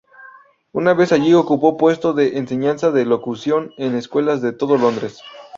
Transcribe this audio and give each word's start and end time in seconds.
Una 0.71 0.95
vez 0.95 1.11
allí, 1.11 1.35
ocupó 1.35 1.77
puestos 1.77 2.15
de 2.15 2.39
enseñanza 2.39 2.89
de 2.89 3.05
locución 3.05 3.71
en 3.77 3.93
escuelas 3.93 4.41
de 4.41 4.51
todo 4.51 4.75
Londres. 4.75 5.21